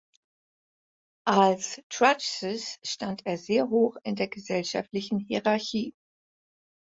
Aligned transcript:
Als 1.27 1.79
Truchsess 1.87 2.79
stand 2.81 3.23
er 3.27 3.37
sehr 3.37 3.69
hoch 3.69 3.97
in 4.01 4.15
der 4.15 4.29
gesellschaftlichen 4.29 5.19
Hierarchie. 5.19 5.93